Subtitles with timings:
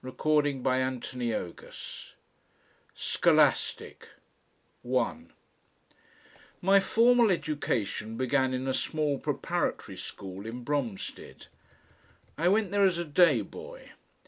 [0.03, 1.75] CHAPTER THE THIRD
[2.15, 4.09] ~~ SCHOLASTIC
[4.81, 5.31] 1
[6.59, 11.45] My formal education began in a small preparatory school in Bromstead.
[12.35, 13.91] I went there as a day boy.